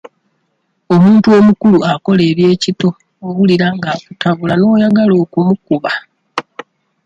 Omuntu 0.93 1.27
omukulu 1.37 1.75
nga 1.79 1.89
akola 1.95 2.21
eby'ekito 2.31 2.89
owulira 3.25 3.67
nga 3.77 3.89
akutabula 3.95 4.53
n'oyagala 4.57 5.13
okumukuba. 5.23 5.91